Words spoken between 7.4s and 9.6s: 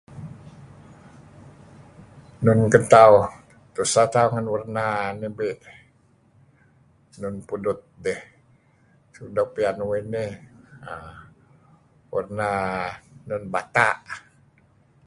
pudut dih suk doo'